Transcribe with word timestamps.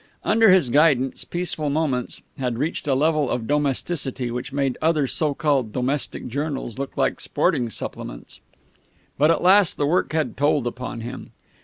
Under 0.23 0.49
his 0.49 0.71
guidance 0.71 1.23
Peaceful 1.25 1.69
Moments 1.69 2.23
had 2.39 2.57
reached 2.57 2.87
a 2.87 2.95
level 2.95 3.29
of 3.29 3.45
domesticity 3.45 4.31
which 4.31 4.51
made 4.51 4.75
other 4.81 5.05
so 5.05 5.35
called 5.35 5.71
domestic 5.71 6.27
journals 6.27 6.79
look 6.79 6.97
like 6.97 7.19
sporting 7.21 7.69
supplements. 7.69 8.39
But 9.19 9.29
at 9.29 9.43
last 9.43 9.77
the 9.77 9.85
work 9.85 10.11
had 10.11 10.35
told 10.37 10.65
upon 10.65 11.01
him. 11.01 11.33